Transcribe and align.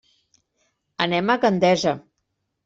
Anem 1.07 1.29
a 1.29 1.37
Gandesa. 1.45 1.95